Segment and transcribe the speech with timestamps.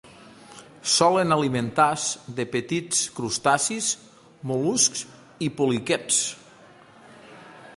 [0.91, 3.91] Solen alimentar-se de petits crustacis,
[4.53, 5.05] mol·luscs
[5.49, 6.23] i poliquets.